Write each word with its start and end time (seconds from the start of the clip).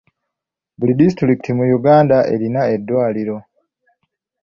Buli 0.77 0.93
disitulikiti 1.01 1.51
mu 1.57 1.65
Uganda 1.77 2.17
erina 2.33 2.61
eddwaliro. 2.75 3.37